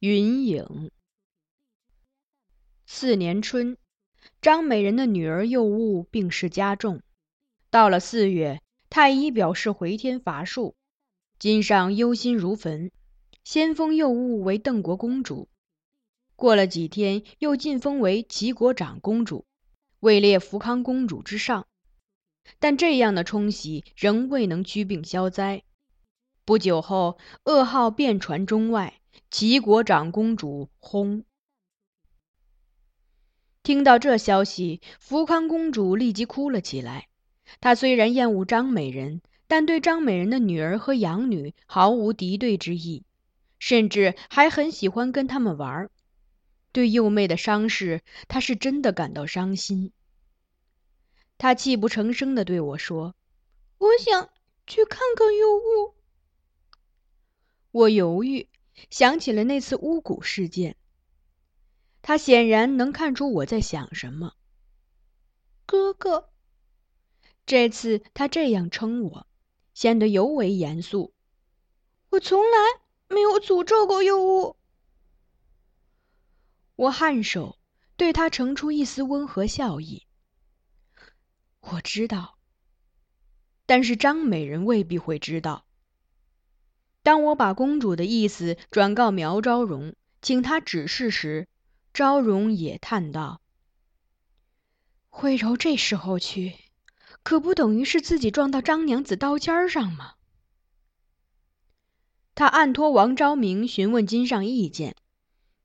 [0.00, 0.92] 云影。
[2.86, 3.76] 次年春，
[4.40, 7.02] 张美人的女儿幼物病势加重。
[7.68, 10.76] 到了四月，太医表示回天乏术，
[11.40, 12.92] 金上忧心如焚，
[13.42, 15.48] 先封幼物为邓国公主。
[16.36, 19.46] 过了几天，又晋封为齐国长公主，
[19.98, 21.66] 位列福康公主之上。
[22.60, 25.64] 但这样的冲喜仍未能驱病消灾。
[26.44, 28.97] 不久后，噩耗遍传中外。
[29.30, 31.24] 齐国长公主薨。
[33.62, 37.08] 听到这消息，福康公主立即哭了起来。
[37.60, 43.04] 她虽然厌恶张美人，但对张美人的女儿和养女毫无敌对之意，
[43.58, 45.90] 甚至还很喜欢跟他们玩儿。
[46.72, 49.92] 对幼妹的伤势，她是真的感到伤心。
[51.36, 53.14] 她泣不成声地对我说
[53.76, 54.30] ：“我想
[54.66, 55.94] 去看看幼物。”
[57.70, 58.47] 我犹豫。
[58.90, 60.76] 想起了那次巫蛊事件，
[62.02, 64.34] 他显然能看出我在想什么。
[65.66, 66.30] 哥哥，
[67.44, 69.26] 这次他这样称我，
[69.74, 71.12] 显得尤为严肃。
[72.10, 72.56] 我从来
[73.08, 74.56] 没有诅咒过幼物。
[76.76, 77.58] 我颔首，
[77.96, 80.06] 对他呈出一丝温和笑意。
[81.60, 82.38] 我知道，
[83.66, 85.66] 但是张美人未必会知道。
[87.08, 91.48] 当我把公主的意思转告苗昭荣，请他指示时，
[91.94, 93.40] 昭荣也叹道
[95.08, 96.52] ：“惠柔这时候去，
[97.22, 100.16] 可不等于是自己撞到张娘子刀尖上吗？”
[102.36, 104.94] 他暗托王昭明询问金上意见，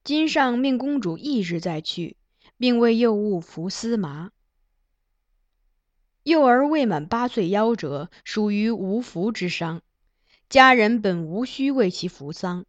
[0.06, 2.16] 金上命公主翌日再去，
[2.58, 4.32] 并为幼物服丝麻。
[6.24, 9.82] 幼儿未满八岁夭折，属于无福之伤。
[10.50, 12.66] 家人本无需为其服丧，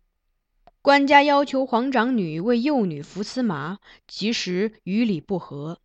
[0.80, 5.80] 官家要求皇长女为幼女服丝麻，其实与理不合，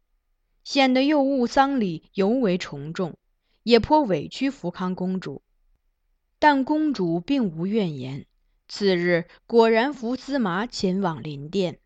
[0.64, 3.18] 显得幼物丧礼尤为重重，
[3.64, 5.42] 也颇委屈福康公主。
[6.38, 8.26] 但公主并无怨言，
[8.70, 11.80] 次日果然扶丝麻前往林殿。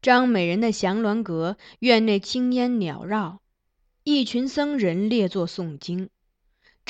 [0.00, 3.42] 张美人的祥鸾阁院内青烟缭绕，
[4.02, 6.08] 一群僧人列坐诵经。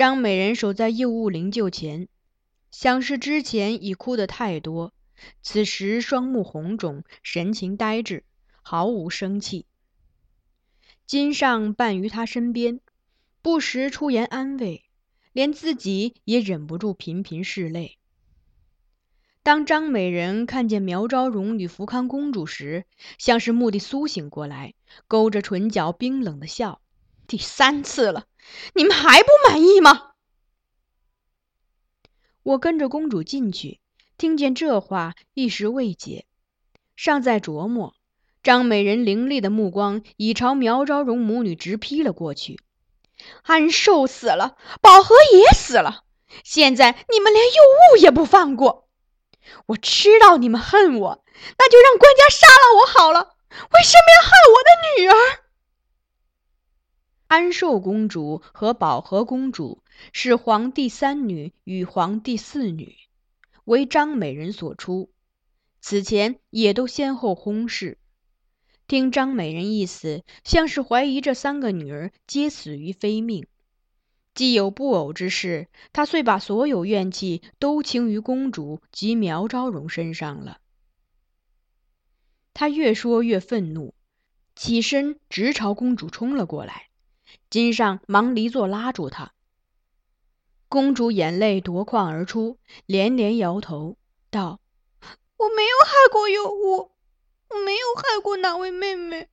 [0.00, 2.08] 张美人守在幼物灵柩前，
[2.70, 4.94] 想是之前已哭得太多，
[5.42, 8.24] 此时双目红肿，神情呆滞，
[8.62, 9.66] 毫无生气。
[11.04, 12.80] 金上伴于他身边，
[13.42, 14.86] 不时出言安慰，
[15.34, 17.98] 连自己也忍不住频频拭泪。
[19.42, 22.86] 当张美人看见苗昭荣与福康公主时，
[23.18, 24.72] 像是蓦地苏醒过来，
[25.06, 26.80] 勾着唇角冰冷的笑。
[27.26, 28.24] 第三次了，
[28.74, 30.12] 你们还不满意吗？
[32.42, 33.80] 我跟着公主进去，
[34.16, 36.26] 听见这话，一时未解，
[36.96, 37.94] 尚在琢磨。
[38.42, 42.58] 张美人凌厉的目光已朝苗昭荣母女直劈了过去。
[43.42, 46.04] 安寿死了，宝和也死了，
[46.42, 47.52] 现在你们连幼
[47.92, 48.88] 物也不放过。
[49.66, 51.24] 我知道你们恨我，
[51.58, 53.36] 那就让官家杀了我好了。
[53.50, 54.99] 为什么要害我的女？
[57.30, 62.96] 安寿公主和宝和公主是皇帝三女与皇帝四女，
[63.62, 65.12] 为张美人所出。
[65.80, 67.98] 此前也都先后薨逝。
[68.88, 73.46] 听张美人意思，像是怀疑这三个女儿皆死于非命。
[74.34, 80.58] 既有不偶之事，她遂把所有怨气都倾于公主及苗昭荣身上了。
[82.54, 83.94] 她越说越愤怒，
[84.56, 86.89] 起身直朝公主冲了过来。
[87.48, 89.32] 金上忙离座拉住她。
[90.68, 93.96] 公主眼泪夺眶而出，连连摇头
[94.30, 94.60] 道
[95.36, 96.92] ：“我没有害过幼物，
[97.48, 99.28] 我没有害过哪位妹妹。”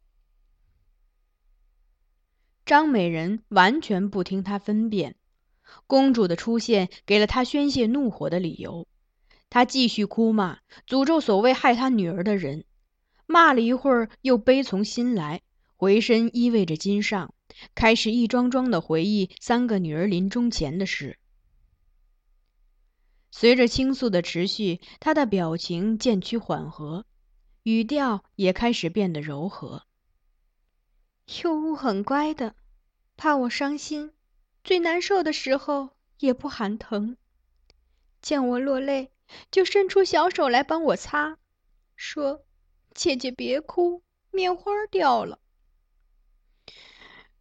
[2.65, 5.15] 张美人完全不听她分辨。
[5.85, 8.87] 公主的出现给了她宣泄怒火的理由。
[9.49, 12.65] 她继续哭骂，诅咒所谓害她女儿的人。
[13.25, 15.41] 骂了一会儿，又悲从心来，
[15.75, 17.33] 回身依偎着金上。
[17.75, 21.19] 开始一桩桩的回忆三个女儿临终前的事。
[23.31, 27.05] 随着倾诉的持续，她的表情渐趋缓和，
[27.63, 29.83] 语调也开始变得柔和。
[31.43, 32.55] 幼物很乖的，
[33.15, 34.13] 怕我伤心，
[34.63, 35.89] 最难受的时候
[36.19, 37.17] 也不喊疼，
[38.21, 39.11] 见我落泪
[39.51, 41.37] 就伸出小手来帮我擦，
[41.95, 42.45] 说
[42.95, 44.01] ：“姐姐别哭，
[44.31, 45.39] 棉花掉了。”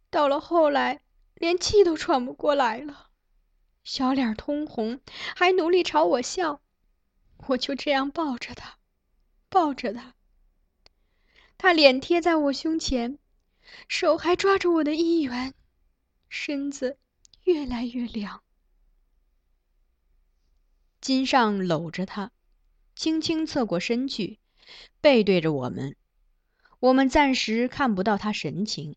[0.09, 1.01] 到了后来，
[1.35, 3.09] 连气都喘不过来了，
[3.83, 5.01] 小脸通红，
[5.35, 6.61] 还努力朝我笑。
[7.47, 8.77] 我就这样抱着他，
[9.49, 10.15] 抱着他。
[11.57, 13.19] 他脸贴在我胸前，
[13.87, 15.53] 手还抓着我的衣缘，
[16.29, 16.97] 身子
[17.43, 18.41] 越来越凉。
[20.99, 22.31] 金上搂着他，
[22.95, 24.39] 轻轻侧过身去，
[24.99, 25.95] 背对着我们。
[26.79, 28.95] 我们暂时看不到他神情，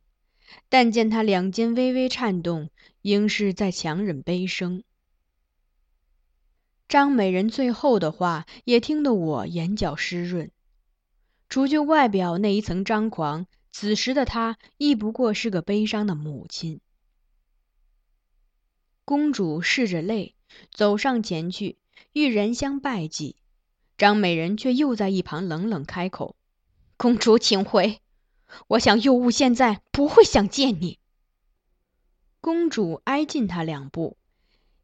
[0.69, 2.70] 但见他两肩微微颤动，
[3.02, 4.82] 应是在强忍悲声。
[6.88, 10.50] 张美人最后的话也听得我眼角湿润。
[11.49, 16.81] 除去外表那一层张狂，此时的她亦不过是个悲伤的母亲。
[19.05, 20.35] 公主拭着泪，
[20.73, 21.79] 走上前去。
[22.12, 23.37] 欲人相拜祭，
[23.99, 26.35] 张美人却又在一旁冷冷开口
[26.97, 28.00] ：“公主，请回。
[28.69, 30.99] 我想幼物现在不会想见你。”
[32.41, 34.17] 公主挨近他两步，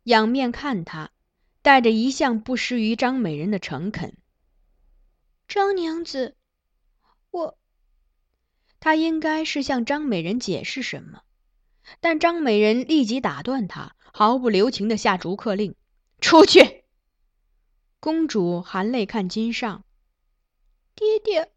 [0.03, 1.11] 仰面看他，
[1.63, 4.17] 带着一向不失于张美人的诚恳
[5.49, 6.37] ：“张娘子，
[7.31, 7.59] 我……”
[8.79, 11.23] 他应该是向张美人解释什么，
[12.01, 15.75] 但张美人立即打断他，毫不留情的下逐客令
[16.21, 16.85] ：“出去。”
[17.99, 19.85] 公主含泪看金上，
[20.95, 21.53] 爹爹。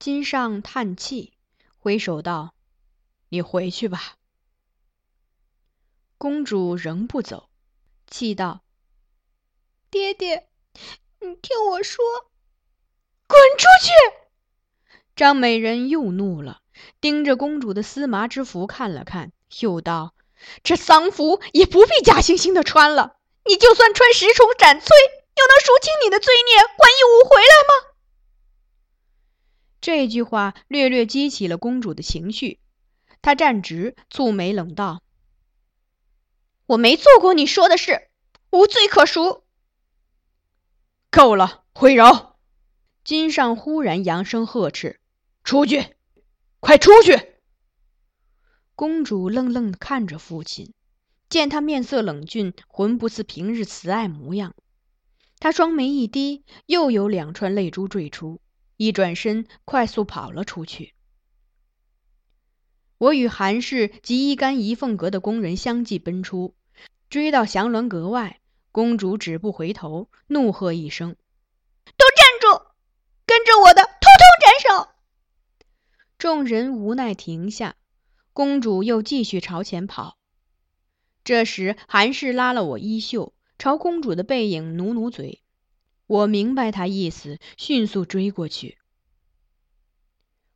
[0.00, 1.34] 金上叹气，
[1.78, 2.54] 挥手道
[3.28, 4.16] ：“你回去吧。”
[6.16, 7.50] 公主仍不走，
[8.06, 8.62] 气道
[9.92, 10.48] ：“爹爹，
[11.20, 12.02] 你听我说，
[13.26, 13.92] 滚出去！”
[15.14, 16.62] 张美人又怒了，
[17.02, 20.14] 盯着公主的丝麻之服看了看，又道
[20.64, 27.89] ：“这丧服也不必假惺惺的穿了。”你就算穿十重斩摧，又能赎清你的罪孽，还义武回来吗？
[29.80, 32.60] 这句话略略激起了公主的情绪，
[33.22, 35.02] 她站直，蹙眉冷道
[36.66, 38.08] ：“我没做过你说的事，
[38.50, 39.44] 无罪可赎。”
[41.10, 42.36] 够了，慧柔！
[43.02, 45.00] 金上忽然扬声呵斥
[45.42, 45.96] ：“出去，
[46.60, 47.18] 快出去！”
[48.76, 50.74] 公主愣愣看着父亲。
[51.28, 54.52] 见他面色冷峻，浑不似平日慈爱模样，
[55.38, 58.40] 他双眉一低，又有两串泪珠坠出，
[58.80, 60.94] 一转身，快速跑了出去。
[62.96, 66.54] 我与韩氏及一干一凤阁的工人相继奔出，
[67.10, 68.40] 追到祥鸾阁外，
[68.72, 71.14] 公主止步回头，怒喝一声
[71.98, 72.68] ：“都站住！
[73.26, 74.88] 跟着我的，通通斩首！”
[76.16, 77.76] 众人无奈停下，
[78.32, 80.16] 公主又继续朝前跑。
[81.22, 85.42] 这时，韩氏拉了我衣袖，朝公主的背影努努嘴。
[86.10, 88.78] 我明白他意思，迅速追过去。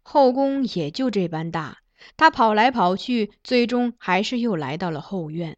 [0.03, 1.79] 后宫也就这般大，
[2.17, 5.57] 他跑来跑去，最终还是又来到了后院，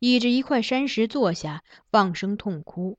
[0.00, 1.62] 倚着一块山石坐下，
[1.92, 2.98] 放声痛哭。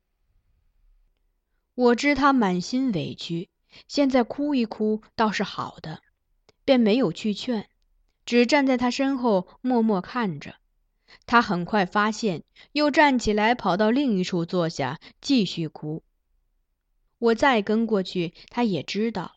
[1.75, 3.50] 我知他满心委屈，
[3.89, 6.01] 现在哭一哭倒是好的，
[6.63, 7.68] 便没有去劝，
[8.25, 10.56] 只站在他身后默默看着。
[11.25, 16.04] 他很快发现，又站起来跑到另一处坐下，继续哭。
[17.21, 19.35] 我再跟过去，他也知道。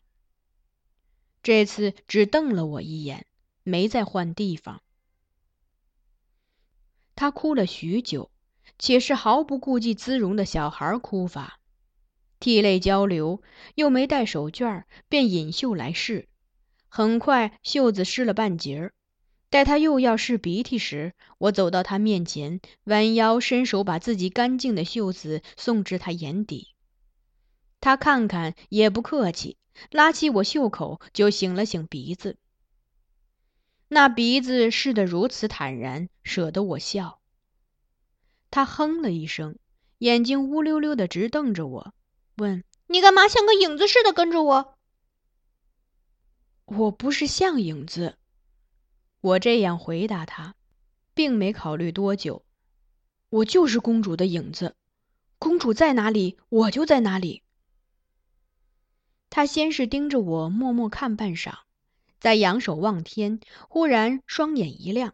[1.43, 3.27] 这次只瞪了我一眼，
[3.61, 4.81] 没再换地方。
[7.13, 8.31] 他哭了许久，
[8.79, 11.59] 且是毫不顾忌姿容的小孩哭法，
[12.39, 13.43] 涕泪交流，
[13.75, 16.27] 又没带手绢，便引袖来试，
[16.89, 18.93] 很快袖子湿了半截儿。
[19.51, 26.74] 待他又要拭鼻涕时，我走到他面前，弯腰伸手把自己干净的袖子送至他眼底。
[27.85, 29.57] 他看看也不客气，
[29.91, 32.39] 拉起我袖口就擤了擤鼻子。
[33.89, 37.19] 那鼻子拭得如此坦然，舍得我笑。
[38.49, 39.59] 他哼了一声，
[39.99, 41.93] 眼睛乌溜溜的直瞪着我，
[42.37, 44.77] 问：“你干嘛像个影子似的跟着我？”
[46.65, 48.17] 我不是像影子。
[49.21, 50.55] 我这样回答他，
[51.13, 52.43] 并没考虑多久。
[53.29, 54.75] 我就是公主的影子，
[55.37, 57.43] 公主在哪里，我就在哪里。
[59.35, 61.55] 他先是盯着我，默默看半晌，
[62.21, 65.13] 再仰首望天，忽然双眼一亮，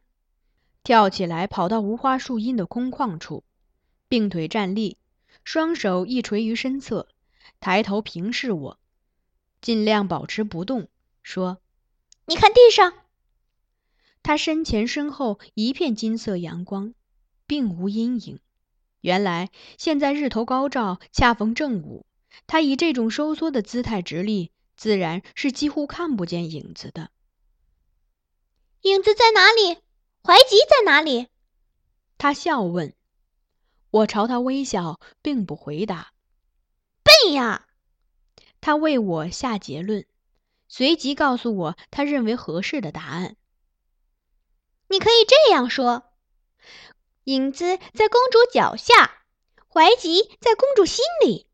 [0.83, 3.43] 跳起来跑到无花树荫的空旷处，
[4.07, 4.99] 并腿站立，
[5.43, 7.07] 双手一垂于身侧，
[7.59, 8.79] 抬头平视我，
[9.59, 10.87] 尽量保持不动，
[11.23, 11.57] 说
[12.27, 12.93] ：“你看地上。”
[14.21, 16.93] 他身前身后一片金色阳光，
[17.47, 18.39] 并无阴影。
[18.99, 19.49] 原来
[19.79, 22.05] 现在日头高照，恰逢正午。
[22.47, 27.11] 他以这种收缩的姿态直立，自然是几乎看不见影子的。
[28.81, 29.75] 影子在哪里？
[30.23, 31.27] 怀吉在哪里？
[32.17, 32.93] 他笑问。
[33.89, 36.13] 我朝他微笑，并不回答。
[37.03, 37.67] 笨呀！
[38.61, 40.05] 他为我下结论，
[40.67, 43.35] 随即告诉我他认为合适的答案。
[44.87, 46.11] 你可以这样说：
[47.25, 49.25] 影子在公主脚下，
[49.67, 51.47] 怀吉在公主心里。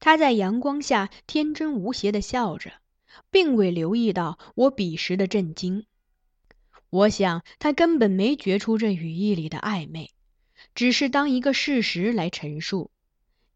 [0.00, 2.72] 他在阳光下天真无邪的笑着，
[3.30, 5.84] 并未留意到我彼时的震惊。
[6.90, 10.10] 我想他根本没觉出这语意里的暧昧，
[10.74, 12.90] 只是当一个事实来陈述。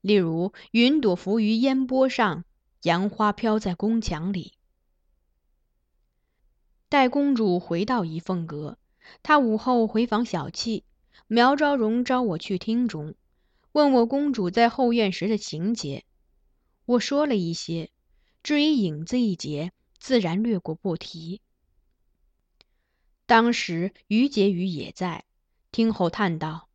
[0.00, 2.44] 例如，云朵浮于烟波上，
[2.82, 4.54] 杨花飘在宫墙里。
[6.88, 8.76] 待公主回到怡凤阁，
[9.22, 10.82] 她午后回房小憩，
[11.26, 13.14] 苗昭荣召我去厅中，
[13.70, 16.04] 问我公主在后院时的情节。
[16.84, 17.90] 我说了一些，
[18.42, 21.40] 至于影子一节，自然略过不提。
[23.26, 25.24] 当时于婕妤也在，
[25.70, 26.68] 听后叹道。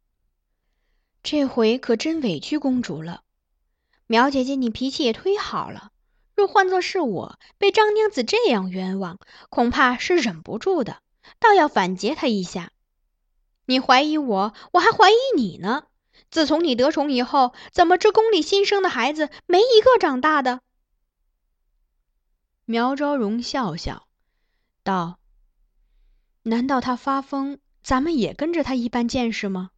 [1.24, 3.24] 这回可真委屈公主了，
[4.06, 5.92] 苗姐姐，你脾气也忒好了。
[6.34, 11.02] 若换作是我，被张娘子这样冤枉，恐怕是忍不住的，
[11.40, 12.72] 倒要反诘她一下。
[13.66, 15.88] 你怀疑我，我还怀疑你呢。
[16.30, 20.62] 自从你得宠以后，怎么这宫里新生的孩子没一个长大的？
[22.66, 24.08] 苗昭荣笑笑
[24.84, 25.20] 道
[26.44, 29.70] ：“难道他发疯，咱们也跟着他一般见识吗？”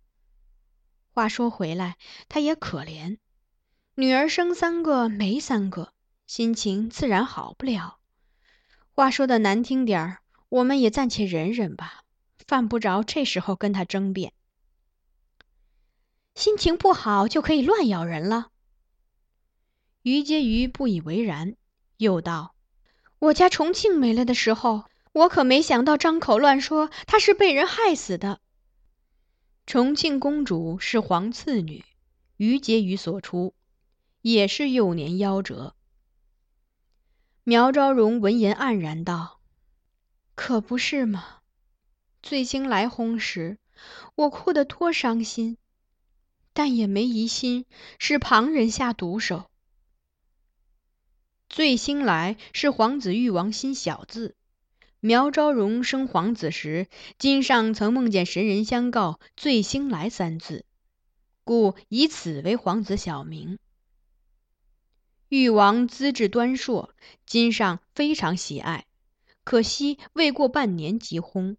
[1.14, 3.18] 话说回来，他也可怜，
[3.96, 5.94] 女儿生三个没三个，
[6.26, 8.00] 心情自然好不了。
[8.92, 12.04] 话说的难听点儿，我们也暂且忍忍吧，
[12.48, 14.34] 犯不着这时候跟他争辩。
[16.40, 18.48] 心情不好就可以乱咬人了？
[20.04, 21.58] 于婕妤不以为然，
[21.98, 22.56] 又道
[23.20, 28.40] ：“我家重庆没了的时候，我可没想到张口乱说她是被人害死的。”
[29.68, 31.84] 重庆公主是皇次女，
[32.38, 33.54] 于婕妤所出，
[34.22, 35.76] 也是幼年夭折。
[37.44, 39.42] 苗昭荣闻言黯然道
[40.36, 41.40] ：“可不是嘛！
[42.24, 43.58] 醉星来轰时，
[44.16, 45.58] 我哭得多伤心，
[46.60, 47.66] 但也没疑心
[48.00, 49.50] 是旁人下毒手。
[51.48, 54.36] 醉星来是皇子誉王新小字。”
[55.00, 56.88] 苗昭荣生皇子时，
[57.18, 60.66] 金上曾梦见神人相告“醉星来”三字，
[61.46, 63.58] 故以此为皇子小名。
[65.30, 66.94] 誉王资质端硕，
[67.26, 68.86] 金上非常喜爱，
[69.46, 71.56] 可惜未过半年即薨。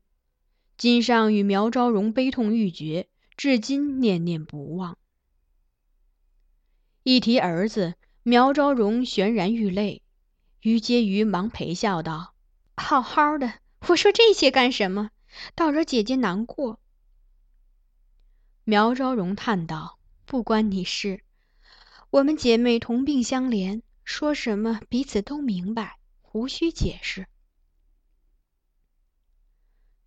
[0.76, 3.09] 金上与苗昭荣悲痛欲绝，
[3.43, 4.99] 至今念念不忘。
[7.05, 10.03] 一提儿子，苗昭荣泫然欲泪，
[10.61, 12.35] 于婕妤忙陪笑道。
[12.77, 15.11] 好好的，我说这些干什么？
[15.55, 16.81] 倒惹姐姐难过。
[18.65, 21.25] 苗昭荣叹道：“不关你事，
[22.11, 25.99] 我们姐妹同病相怜，说什么彼此都明白，
[26.33, 27.27] 无需解释。”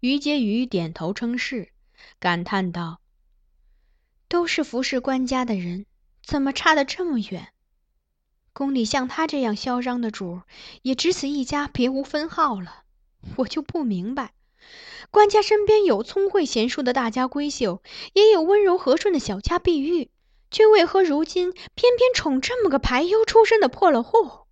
[0.01, 1.73] 于婕妤点头称是，
[2.19, 3.01] 感叹道
[4.33, 5.85] ：“都是服侍官家的人，
[6.25, 7.49] 怎么差得这么远？”
[8.51, 10.41] 宫里像他这样嚣张的主，
[10.81, 12.81] 也只此一家，别无分号了。
[13.35, 14.33] 我就不明白，
[15.11, 20.09] 官家身边有聪慧贤淑的大家闺秀，也有温柔和顺的小家碧玉，
[20.49, 24.47] 却为何如今偏偏宠这么个排忧出身的破了户？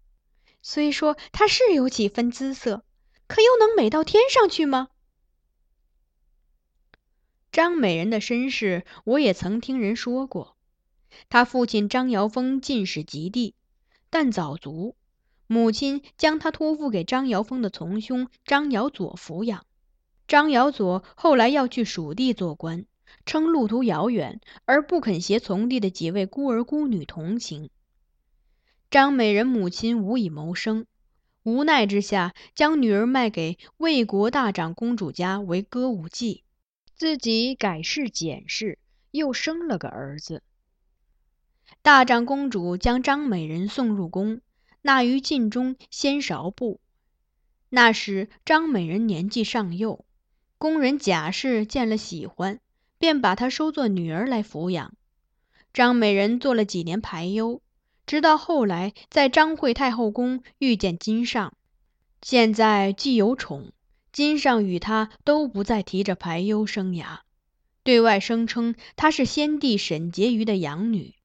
[0.62, 2.84] 虽说他是有几分姿色，
[3.26, 4.90] 可又能美到天上去吗？
[7.52, 10.56] 张美人的身世，我也曾听人说过，
[11.28, 13.56] 他父亲张瑶峰进士及第。
[14.10, 14.96] 但早卒，
[15.48, 19.66] 母亲将他托付给张瑶峰的从兄张瑶佐抚养。
[20.28, 22.86] 张瑶佐后来要去蜀地做官，
[23.26, 27.70] 称路途遥远，而不肯携从弟的几位孤儿孤女同行。
[28.90, 30.86] 张美人母亲无以谋生，
[31.44, 36.44] 无奈之下，将女儿卖给魏国大长公主家为歌舞伎，
[37.02, 38.78] 自己改氏简氏，
[39.10, 40.44] 又生了个儿子。
[41.82, 44.40] 大长公主将张美人送入宫，
[44.84, 46.80] 纳于禁中先勺部。
[47.70, 50.06] 那时张美人年纪尚幼，
[50.60, 52.60] 宫人贾氏见了喜欢，
[53.00, 54.94] 便把她收作女儿来抚养。
[55.74, 57.64] 张美人做了几年排忧，
[58.06, 61.56] 直到后来在张惠太后宫遇见金上。
[62.22, 63.72] 现在既有宠，
[64.12, 67.20] 金上与他都不再提着排忧生涯，
[67.84, 71.16] 对外声称她是先帝沈婕妤的养女。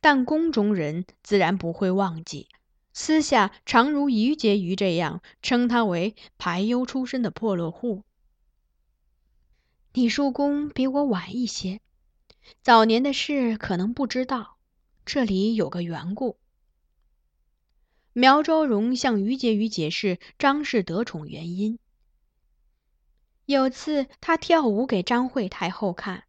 [0.00, 2.48] 但宫中人自然不会忘记，
[2.92, 8.02] 私下常如于婕妤这样称她为排忧出身的破落户。
[9.92, 11.80] 你入宫比我晚一些，
[12.62, 14.56] 早年的事可能不知道，
[15.06, 16.38] 这里有个缘故。
[18.12, 21.78] 苗昭荣向于婕妤解释张氏得宠原因。
[23.52, 26.24] 有次他跳舞给张惠太后看，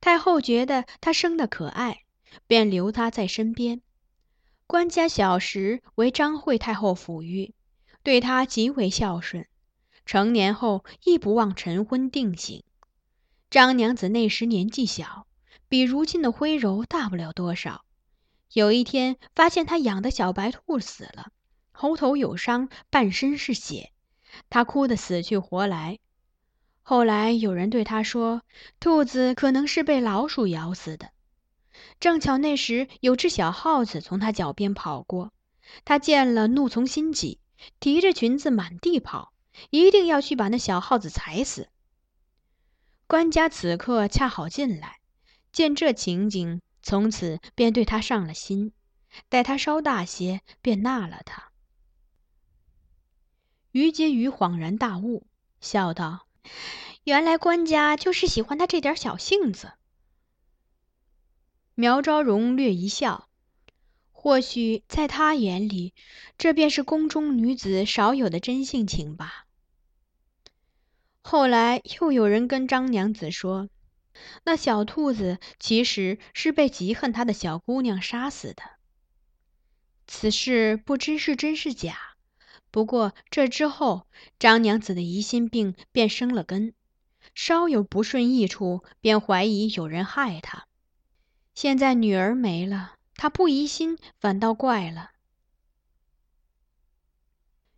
[0.00, 2.04] 太后觉得他生得可爱，
[2.46, 3.82] 便留他在身边。
[4.66, 7.52] 官家小时为张惠太后抚育，
[8.02, 9.46] 对他极为孝顺。
[10.06, 12.62] 成年后亦不忘晨昏定省。
[13.50, 15.26] 张娘子那时年纪小，
[15.68, 17.84] 比如今的徽柔大不了多少。
[18.54, 21.26] 有一天发现他养的小白兔死了，
[21.72, 23.92] 喉头有伤，半身是血，
[24.48, 25.98] 他哭得死去活来。
[26.86, 28.42] 后来有人对他说，
[28.78, 31.10] 兔子可能是被老鼠咬死的。
[31.98, 35.32] 正巧那时有只小耗子从他脚边跑过，
[35.86, 37.40] 他见了怒从心起，
[37.80, 39.32] 提着裙子满地跑，
[39.70, 41.70] 一定要去把那小耗子踩死。
[43.06, 44.98] 官家此刻恰好进来，
[45.52, 48.72] 见这情景，从此便对他上了心。
[49.30, 51.50] 待他稍大些，便纳了他。
[53.70, 55.26] 于婕妤恍然大悟，
[55.60, 56.26] 笑道。
[57.04, 59.72] 原来官家就是喜欢他这点小性子。
[61.74, 63.28] 苗昭荣略一笑，
[64.12, 65.92] 或许在他眼里，
[66.38, 69.46] 这便是宫中女子少有的真性情吧。
[71.20, 73.68] 后来又有人跟张娘子说，
[74.44, 78.62] 那小兔子其实是被极恨他的小姑娘杀死的。
[80.06, 82.13] 此事不知是真是假。
[82.74, 86.74] 不过这之后，张娘子的疑心病便生了根，
[87.32, 90.66] 稍有不顺意处，便怀疑有人害她。
[91.54, 95.12] 现在女儿没了，她不疑心，反倒怪了。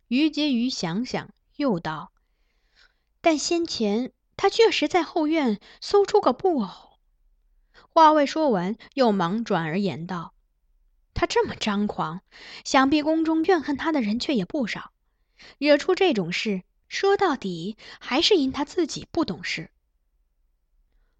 [0.07, 2.11] 于婕妤想想，又道
[3.21, 6.97] ：“但先前她确实在后院搜出个布偶。”
[7.93, 10.33] 话未说完，又忙转而言道。
[11.17, 12.21] 他这么张狂，
[12.63, 14.91] 想必宫中怨恨他的人却也不少。
[15.57, 19.71] 惹出这种事，说到底还是因他自己不懂事。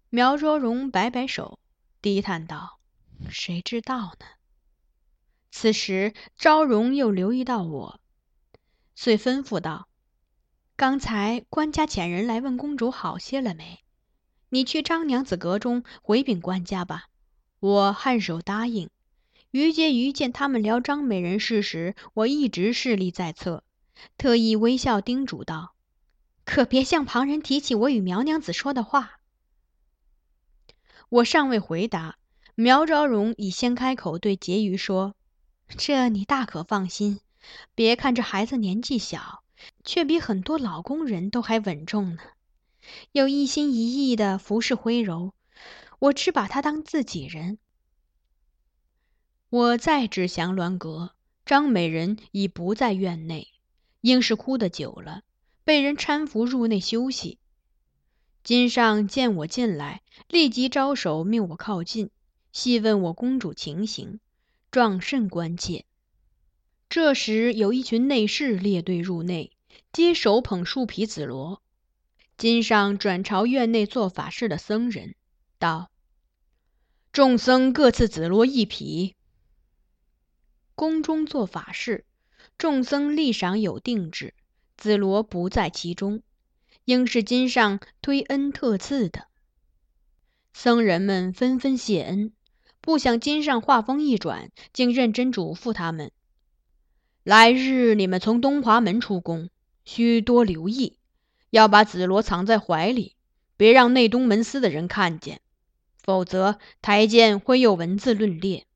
[0.08, 1.58] 苗卓荣摆摆手，
[2.00, 2.78] 低叹道
[3.28, 4.26] ：“谁知道呢？”
[5.50, 8.00] 此时，昭荣又留意到我，
[8.94, 9.88] 遂吩咐道
[10.76, 13.80] ：“刚才官家遣人来问公主好些了没？
[14.50, 17.06] 你去张娘子阁中回禀官家吧。”
[17.58, 18.88] 我颔首答应。
[19.50, 23.64] 于婕妤见他们聊张美人事时，我一直势力在侧，
[24.18, 25.74] 特意微笑叮嘱道
[26.44, 29.20] ：“可别向旁人提起我与苗娘子说的话。”
[31.08, 32.18] 我尚未回答，
[32.54, 35.14] 苗昭荣已先开口对婕妤说
[35.78, 37.20] ：“这你大可放心，
[37.74, 39.42] 别看这孩子年纪小，
[39.82, 42.22] 却比很多老工人都还稳重呢。
[43.12, 45.32] 又一心一意的服侍徽柔，
[45.98, 47.56] 我只把她当自己人。”
[49.50, 51.12] 我再至祥鸾阁，
[51.46, 53.48] 张美人已不在院内，
[54.02, 55.22] 应是哭得久了，
[55.64, 57.38] 被人搀扶入内休息。
[58.44, 62.10] 金上见我进来，立即招手命我靠近，
[62.52, 64.20] 细问我公主情形，
[64.70, 65.86] 状甚关切。
[66.90, 69.52] 这时有一群内侍列队入内，
[69.94, 71.62] 皆手捧树皮紫罗。
[72.36, 75.14] 金上转朝院内做法事的僧人
[75.58, 75.90] 道
[77.12, 79.14] ：“众僧各赐紫罗一匹。”
[80.78, 82.04] 宫中做法事，
[82.56, 84.32] 众僧立赏有定制，
[84.76, 86.22] 紫罗不在其中，
[86.84, 89.26] 应是金上推恩特赐的。
[90.52, 92.32] 僧人们纷纷谢恩，
[92.80, 96.12] 不想金上话锋一转，竟认真嘱咐他们：
[97.24, 99.50] 来日你们从东华门出宫，
[99.84, 100.96] 须多留意，
[101.50, 103.16] 要把紫罗藏在怀里，
[103.56, 105.40] 别让内东门司的人看见，
[106.00, 108.67] 否则台监会有文字论列。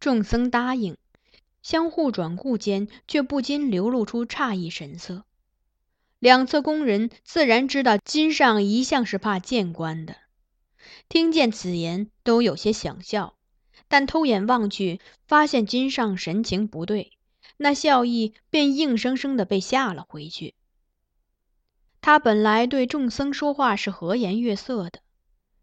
[0.00, 0.96] 众僧答应，
[1.62, 5.24] 相互转顾间，却不禁流露出诧异神色。
[6.20, 10.16] 两侧宫人自然知道金上一向是怕见官的，
[11.08, 13.34] 听见此言，都有些想笑，
[13.88, 17.12] 但偷眼望去，发现金上神情不对，
[17.56, 20.54] 那笑意便硬生生的被吓了回去。
[22.00, 25.00] 他本来对众僧说话是和颜悦色的。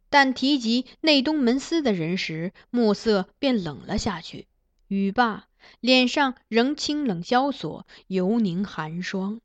[0.10, 4.48] 但提及内东门司的人时，暮色便冷了下去。
[4.88, 5.48] 雨罢，
[5.80, 9.42] 脸上仍清冷萧索，犹凝寒霜。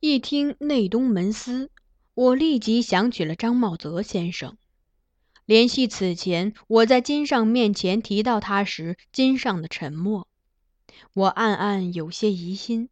[0.00, 1.70] 一听内东门司，
[2.14, 4.56] 我立即想起了张茂泽先生，
[5.44, 10.26] 联系此前我在金上面前提到他时，金上的沉默，
[11.12, 12.88] 我暗暗有些疑心。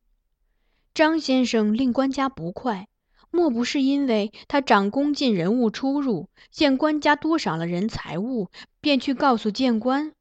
[0.94, 2.88] 张先生令官家不快。
[3.34, 8.50] 莫不是因为他掌公进人物出入，见官家多赏了人财物，
[8.82, 10.12] 便去告诉谏官？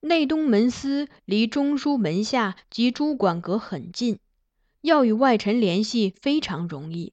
[0.00, 4.18] 内东门司离中书门下及诸管阁很近，
[4.80, 7.12] 要与外臣联系非常容易。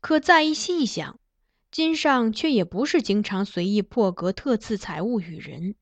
[0.00, 1.18] 可再一细想，
[1.72, 5.74] 金上却也不是经常随意破格特赐财物与人，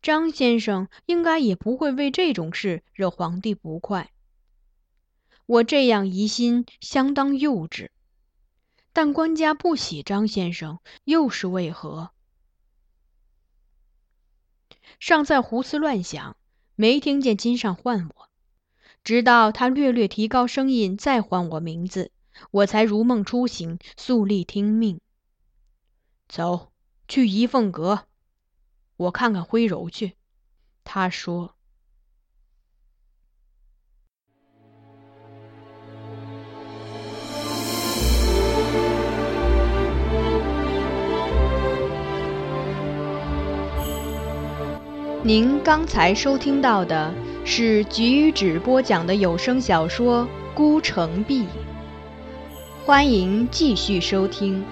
[0.00, 4.12] 张先生应该也不会为这种事惹皇帝不快。
[5.46, 7.90] 我这样疑心相当幼稚，
[8.92, 12.10] 但官家不喜张先生，又是为何？
[14.98, 16.36] 尚在胡思乱想，
[16.74, 18.28] 没听见金上唤我，
[19.04, 22.10] 直到他略略提高声音再唤我名字，
[22.50, 25.00] 我才如梦初醒，肃立听命。
[26.26, 26.72] 走
[27.06, 28.08] 去仪凤阁，
[28.96, 30.16] 我看看徽柔去。
[30.82, 31.55] 他说。
[45.26, 47.12] 您刚才收听到的
[47.44, 50.22] 是菊止播讲的有声小说
[50.54, 51.42] 《孤城闭》，
[52.84, 54.64] 欢迎继续收听。